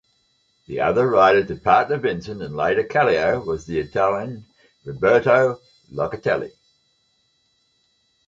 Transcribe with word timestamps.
The 0.65 0.79
other 0.81 1.07
rider 1.07 1.43
to 1.45 1.55
partner 1.57 1.97
Vincent 1.99 2.41
and 2.41 2.55
later 2.57 2.81
Kallio 2.83 3.45
was 3.45 3.67
the 3.67 3.77
Italian 3.77 4.47
Roberto 4.83 5.59
Locatelli. 5.93 6.53